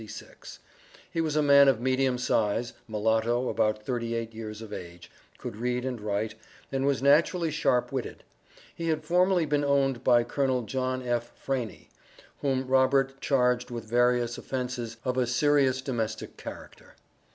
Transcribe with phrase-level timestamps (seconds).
[1.11, 5.55] He was a man of medium size, mulatto, about thirty eight years of age, could
[5.55, 6.33] read and write,
[6.71, 8.23] and was naturally sharp witted.
[8.73, 10.63] He had formerly been owned by Col.
[10.63, 11.31] John F.
[11.45, 11.89] Franie,
[12.39, 16.95] whom Robert charged with various offences of a serious domestic character.